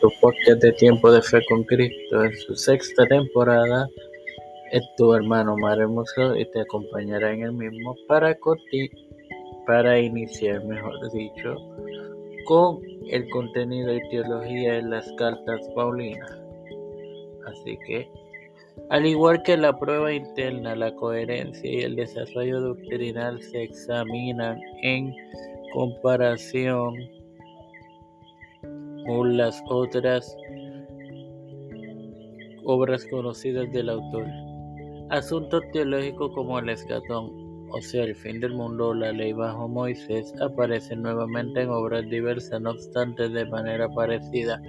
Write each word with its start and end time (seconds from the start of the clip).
tu 0.00 0.10
podcast 0.20 0.62
de 0.62 0.72
Tiempo 0.72 1.10
de 1.10 1.22
Fe 1.22 1.40
con 1.48 1.64
Cristo. 1.64 2.24
En 2.24 2.34
su 2.36 2.54
sexta 2.54 3.06
temporada 3.06 3.88
es 4.72 4.82
tu 4.96 5.14
hermano 5.14 5.56
Mar 5.56 5.78
Hermoso 5.78 6.36
y 6.36 6.44
te 6.50 6.60
acompañará 6.60 7.32
en 7.32 7.42
el 7.42 7.52
mismo 7.52 7.94
para, 8.06 8.36
para 9.66 9.98
iniciar, 9.98 10.64
mejor 10.64 10.94
dicho, 11.12 11.56
con 12.44 12.80
el 13.08 13.28
contenido 13.30 13.94
y 13.94 14.08
teología 14.10 14.78
en 14.78 14.90
las 14.90 15.10
cartas 15.16 15.60
Paulinas. 15.74 16.30
Así 17.46 17.78
que, 17.86 18.08
al 18.90 19.06
igual 19.06 19.42
que 19.42 19.56
la 19.56 19.78
prueba 19.78 20.12
interna, 20.12 20.76
la 20.76 20.94
coherencia 20.94 21.70
y 21.70 21.82
el 21.82 21.96
desarrollo 21.96 22.60
doctrinal 22.60 23.40
se 23.40 23.62
examinan 23.62 24.60
en 24.82 25.14
comparación 25.72 26.94
las 29.24 29.62
otras 29.68 30.36
obras 32.64 33.06
conocidas 33.10 33.70
del 33.72 33.88
autor. 33.88 34.26
Asuntos 35.10 35.62
teológicos 35.72 36.32
como 36.34 36.58
el 36.58 36.68
escatón, 36.68 37.30
o 37.70 37.80
sea, 37.80 38.04
el 38.04 38.16
fin 38.16 38.40
del 38.40 38.54
mundo 38.54 38.88
o 38.88 38.94
la 38.94 39.12
ley 39.12 39.32
bajo 39.32 39.68
Moisés, 39.68 40.34
aparecen 40.40 41.02
nuevamente 41.02 41.62
en 41.62 41.70
obras 41.70 42.08
diversas, 42.10 42.60
no 42.60 42.70
obstante 42.72 43.28
de 43.28 43.46
manera 43.46 43.88
parecida. 43.88 44.60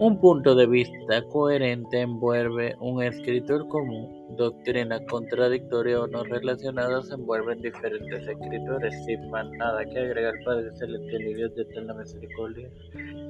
Un 0.00 0.20
punto 0.20 0.54
de 0.54 0.66
vista 0.66 1.22
coherente 1.32 2.00
envuelve 2.00 2.76
un 2.80 3.02
escritor 3.02 3.66
común. 3.68 4.16
Doctrinas 4.36 5.00
contradictorias 5.08 6.00
o 6.00 6.06
no 6.06 6.22
relacionadas 6.22 7.10
envuelven 7.10 7.60
diferentes 7.62 8.28
escritores. 8.28 8.94
Sin 9.04 9.30
más 9.30 9.48
nada 9.58 9.84
que 9.84 9.98
agregar, 9.98 10.34
Padre 10.44 10.70
Celestial 10.76 11.22
y 11.22 11.34
Dios 11.34 11.54
de 11.56 11.62
eterna 11.62 11.94
misericordia. 11.94 12.68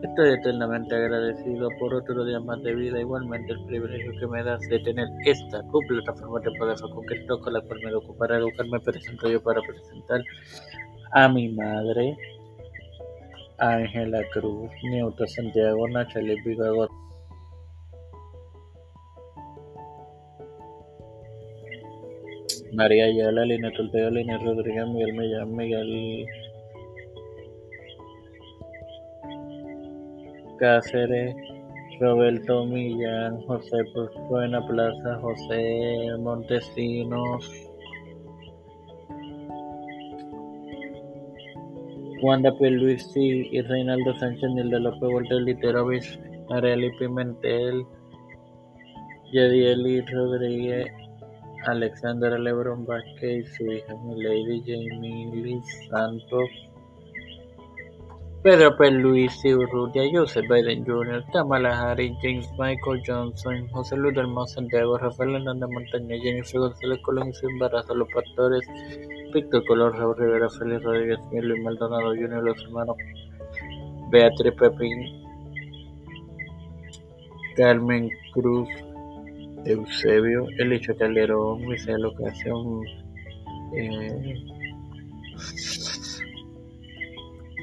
Estoy 0.02 0.30
eternamente 0.30 0.94
agradecido 0.94 1.68
por 1.78 1.94
otro 1.94 2.24
día 2.24 2.40
más 2.40 2.62
de 2.62 2.74
vida, 2.74 3.00
igualmente 3.00 3.52
el 3.52 3.64
privilegio 3.66 4.12
que 4.20 4.26
me 4.26 4.42
das 4.42 4.60
de 4.68 4.78
tener 4.80 5.08
esta 5.24 5.62
plataforma 5.88 6.40
de 6.40 6.50
poder 6.58 6.76
con 6.80 7.04
Cristo, 7.04 7.40
con 7.40 7.52
la 7.52 7.60
cual 7.62 7.80
me 7.84 7.94
ocupo 7.94 8.16
para 8.18 8.38
educarme, 8.38 8.80
presento 8.80 9.28
yo 9.28 9.42
para 9.42 9.60
presentar 9.62 10.22
a 11.12 11.28
mi 11.28 11.48
madre, 11.48 12.16
Ángela 13.58 14.22
Cruz, 14.32 14.70
Nieto 14.84 15.26
Santiago, 15.26 15.88
Nachali 15.88 16.40
Vigago. 16.44 16.88
María 22.72 23.06
Ayala, 23.06 23.44
Lina 23.44 23.72
Tulteo, 23.72 24.10
Lina 24.10 24.38
Rodríguez, 24.38 24.86
Miguel 24.86 25.12
Millán, 25.14 25.56
Miguel 25.56 26.26
Cáceres, 30.58 31.34
Roberto 31.98 32.64
Millán, 32.66 33.40
José 33.46 33.78
Buena 34.28 34.64
Plaza, 34.66 35.18
José 35.20 36.16
Montesinos, 36.20 37.67
Wanda 42.22 42.50
Pierluisi 42.58 43.48
y 43.52 43.62
Reinaldo 43.62 44.14
Sánchez, 44.18 44.50
Nilda 44.50 44.78
López, 44.78 45.02
Walter 45.02 45.42
Literovich, 45.42 46.18
Areli 46.50 46.90
Pimentel, 46.98 47.84
Yadieli 49.32 50.00
Rodríguez, 50.02 50.86
Alexandra 51.66 52.38
Lebron 52.38 52.86
Vázquez 52.86 53.44
y 53.44 53.56
su 53.56 53.64
hija 53.70 53.94
Milady 54.04 54.62
Jamie 54.66 55.60
Santos, 55.90 56.48
Pedro 58.42 58.76
Pierluisi 58.78 59.52
Urrutia, 59.52 60.04
Joseph 60.12 60.46
Biden 60.48 60.84
Jr., 60.86 61.24
Kamala 61.32 61.76
Harris, 61.76 62.16
James 62.22 62.48
Michael 62.52 63.02
Johnson, 63.04 63.68
José 63.70 63.96
Luis 63.96 64.14
del 64.14 64.28
Santiago, 64.46 64.96
Rafael 64.96 65.34
Hernández 65.34 65.68
Montaña, 65.68 66.16
Jennifer 66.22 66.60
González 66.60 67.00
Colón 67.02 67.28
y 67.30 67.32
su 67.34 67.48
embarazo, 67.48 67.94
los 67.96 68.08
pastores, 68.14 68.62
Víctor 69.32 69.64
Color, 69.66 69.96
Raúl 69.96 70.16
Rivera, 70.16 70.48
Félix 70.50 70.82
Rodríguez, 70.82 71.18
Luis 71.32 71.62
Maldonado 71.62 72.08
Jr., 72.14 72.42
los 72.42 72.62
hermanos 72.62 72.96
Beatriz 74.10 74.54
Pepín, 74.54 75.22
Carmen 77.56 78.10
Cruz, 78.32 78.68
Eusebio, 79.64 80.46
Elicho 80.58 80.96
Calderón, 80.96 81.66
Misael 81.66 82.04
Ocasión, 82.06 82.82
eh, 83.76 84.34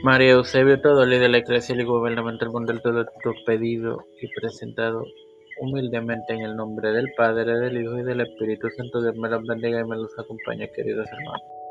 María 0.04 0.34
Eusebio 0.34 0.80
Todoli 0.82 1.18
de 1.18 1.30
la 1.30 1.40
Iglesia 1.40 1.76
y 1.76 1.84
Gubernamental 1.84 2.52
Mundial 2.52 2.82
todo 2.84 3.02
esto 3.02 3.34
pedido 3.46 4.06
y 4.22 4.28
presentado 4.40 5.04
humildemente 5.60 6.34
en 6.34 6.42
el 6.42 6.56
nombre 6.56 6.92
del 6.92 7.14
Padre, 7.16 7.60
del 7.60 7.82
Hijo 7.82 8.00
y 8.00 8.04
del 8.04 8.22
Espíritu 8.22 8.70
Santo. 8.70 9.02
Dios 9.02 9.16
me 9.16 9.30
los 9.30 9.46
bendiga 9.46 9.80
y 9.80 9.86
me 9.86 9.98
los 9.98 10.18
acompañe, 10.18 10.70
queridos 10.72 11.08
hermanos. 11.12 11.65